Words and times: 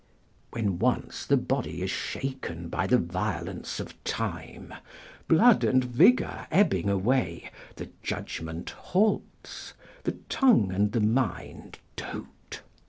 ["When 0.49 0.79
once 0.79 1.27
the 1.27 1.37
body 1.37 1.83
is 1.83 1.91
shaken 1.91 2.69
by 2.69 2.87
the 2.87 2.97
violence 2.97 3.79
of 3.79 4.03
time, 4.03 4.73
blood 5.27 5.63
and 5.63 5.83
vigour 5.83 6.47
ebbing 6.49 6.89
away, 6.89 7.51
the 7.75 7.87
judgment 8.01 8.71
halts, 8.71 9.75
the 10.01 10.13
tongue 10.27 10.71
and 10.71 10.91
the 10.91 11.01
mind 11.01 11.77
dote." 11.95 12.61